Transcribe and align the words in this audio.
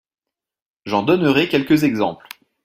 J’en 0.87 1.03
donnerai 1.03 1.47
quelques 1.47 1.83
exemples. 1.83 2.27